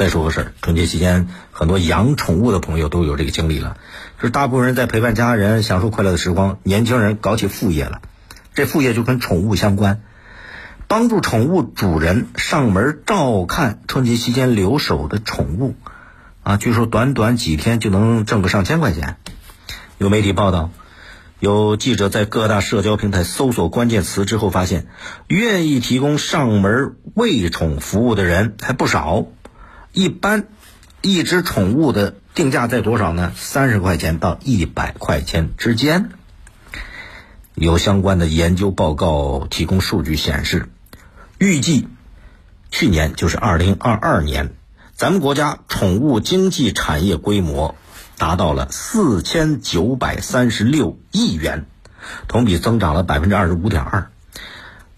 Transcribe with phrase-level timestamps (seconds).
[0.00, 3.76] 再说个事儿，春节期间很多养宠物的朋友都有这个经历了，
[4.16, 8.00] 就是大部分人在陪伴家人享受快乐的时光，年轻人搞起副业了，
[8.54, 10.00] 这副业就跟宠物相关，
[10.88, 15.74] 帮助宠物主人上门照看春节期间留守的宠物，
[16.44, 19.18] 啊，据说短短几天就能挣个上千块钱。
[19.98, 20.70] 有媒体报道，
[21.40, 24.86] 有记者在各大社交平台搜索关键词之后发现，
[25.26, 29.26] 愿意提供上门喂宠服务的人还不少。
[29.92, 30.46] 一般，
[31.02, 33.32] 一只宠物的定价在多少呢？
[33.34, 36.10] 三十块钱到一百块钱之间。
[37.56, 40.68] 有相关的研究报告提供数据显示，
[41.38, 41.88] 预计
[42.70, 44.54] 去年就是二零二二年，
[44.94, 47.74] 咱们国家宠物经济产业规模
[48.16, 51.66] 达到了四千九百三十六亿元，
[52.28, 54.12] 同比增长了百分之二十五点二。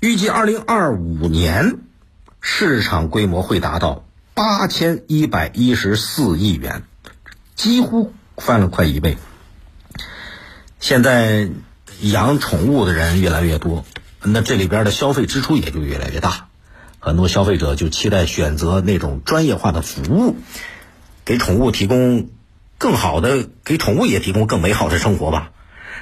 [0.00, 1.78] 预计二零二五年
[2.42, 4.04] 市场规模会达到。
[4.34, 6.84] 八千一百一十四亿元，
[7.54, 9.18] 几乎翻了快一倍。
[10.80, 11.50] 现在
[12.00, 13.84] 养宠物的人越来越多，
[14.22, 16.48] 那这里边的消费支出也就越来越大。
[16.98, 20.36] 很多消费者就期待选择那种专业化的服务，
[21.26, 22.30] 给宠物提供
[22.78, 25.50] 更好的，给宠物也提供更美好的生活吧。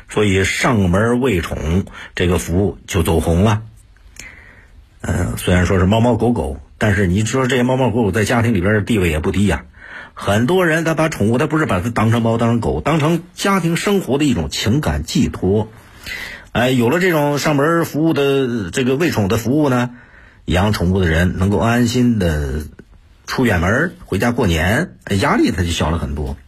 [0.09, 1.85] 所以上门喂宠
[2.15, 3.63] 这个服务就走红了。
[5.01, 6.61] 嗯，虽然说是猫猫狗狗。
[6.81, 9.65] 但是你说这些猫猫狗狗在家庭里边的地位也不低呀，
[10.15, 15.69] 很多人他把宠物他不是把它当成猫当成狗，当成家庭生活的一种情感寄托。
[16.53, 19.91] 哎，有了这种上门服务的这个喂宠的服务呢，
[20.47, 22.65] 养宠物的人能够安心的
[23.27, 26.39] 出远门回家过年，压力他就小了很多。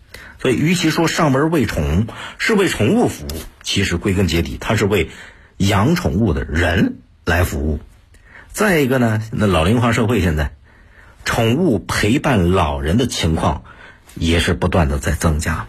[0.40, 2.06] 所以，与其说上门喂宠
[2.38, 5.10] 是为宠物服务，其实归根结底，它是为
[5.58, 6.96] 养宠物的人
[7.26, 7.80] 来服务。
[8.52, 10.52] 再一个呢，那老龄化社会现在，
[11.24, 13.64] 宠物陪伴老人的情况
[14.14, 15.66] 也是不断的在增加。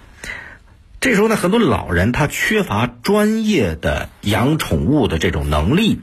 [1.00, 6.02] 这时候呢，很多老人他缺乏专业的养宠物的这种能力，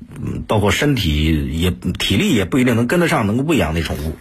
[0.00, 4.16] 嗯，包括身体也体力也不一定能跟得上，能够喂养那宠物。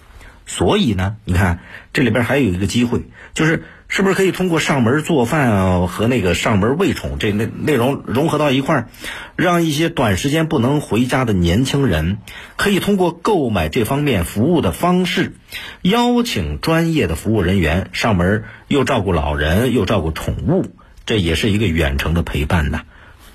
[0.45, 1.59] 所以呢，你看
[1.93, 3.03] 这里边还有一个机会，
[3.33, 3.63] 就是。
[3.91, 8.89] 是不是可以通过上门做饭啊和那个上门喂宠这内内容融合到一块儿，
[9.35, 12.19] 让一些短时间不能回家的年轻人，
[12.55, 15.33] 可以通过购买这方面服务的方式，
[15.81, 20.67] 邀请专业的服务人员上门，又照顾老人又照顾宠物，
[21.07, 22.83] 这也是一个远程的陪伴呐，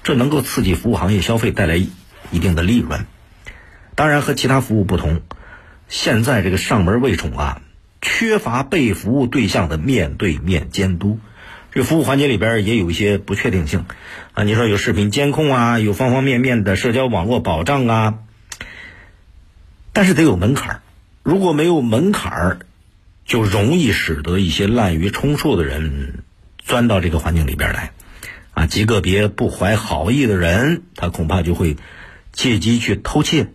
[0.05, 3.07] 这能够刺激服务行业消费，带来一定的利润。
[3.97, 5.21] 当然和其他服务不同，
[5.89, 7.61] 现在这个上门喂宠啊。
[8.07, 11.19] 缺乏被服务对象的面对面监督，
[11.73, 13.87] 这服务环节里边也有一些不确定性
[14.35, 14.45] 啊。
[14.45, 18.19] 你说有视频监控啊，有方方面面的社交网络保障啊，
[19.95, 20.83] 但是得有门槛儿。
[21.23, 22.59] 如果没有门槛儿，
[23.25, 26.25] 就容易使得一些滥竽充数的人
[26.59, 27.93] 钻到这个环境里边来
[28.53, 28.67] 啊。
[28.67, 31.79] 极个别不怀好意的人，他恐怕就会
[32.33, 33.47] 借机去偷窃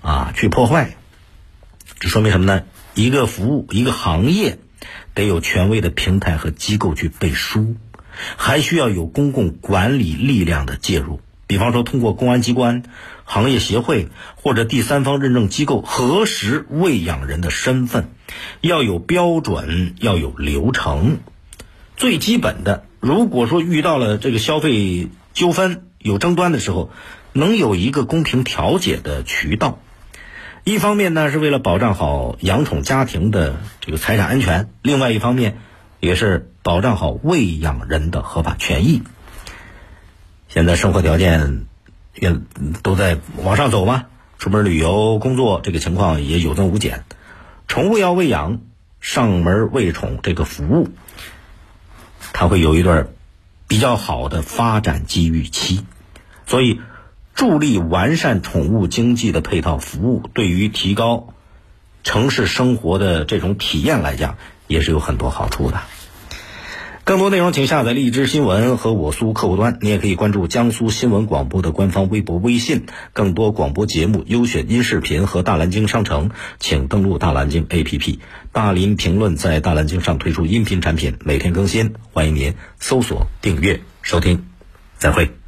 [0.00, 0.96] 啊，去破坏。
[2.00, 2.62] 这说明什么呢？
[2.96, 4.58] 一个服务，一个行业，
[5.12, 7.76] 得有权威的平台和机构去背书，
[8.38, 11.20] 还需要有公共管理力量的介入。
[11.46, 12.84] 比方说，通过公安机关、
[13.24, 18.08] 行业协会或者第三方认证机构核实喂养人的身份，
[18.62, 21.18] 要有标准，要有流程。
[21.98, 26.90] 最基本的，如果说遇到了这个消费纠纷、有争端的时候，
[27.34, 29.80] 能有一个公平调解的渠道。
[30.68, 35.58] 一方面呢，是为了保障好养宠家庭的这个财产安全；另外一方面，
[36.00, 39.04] 也是保障好喂养人的合法权益。
[40.48, 41.66] 现在生活条件
[42.16, 42.36] 也
[42.82, 44.06] 都在往上走嘛，
[44.38, 47.04] 出门旅游、工作这个情况也有增无减。
[47.68, 48.58] 宠物要喂养，
[49.00, 50.88] 上门喂宠这个服务，
[52.32, 53.06] 它会有一段
[53.68, 55.84] 比较好的发展机遇期，
[56.44, 56.80] 所以。
[57.36, 61.34] 助力完善宠物经济的配套服务，对于提高
[62.02, 65.80] 城市生活的这种体验来讲，也是有很多好处的。
[67.04, 69.78] 更多内容，请下载荔枝新闻和我苏客户端。
[69.80, 72.86] 你也可以关注江苏新闻广播的官方微博、微信。
[73.12, 78.18] 更多广播节目、优选音视频和大蓝鲸商城，请登录大蓝鲸 APP。
[78.50, 84.46] 大林评论在大蓝鲸上推出音频产品，每天更新，欢迎您搜索订阅收听。
[84.98, 85.45] 再会。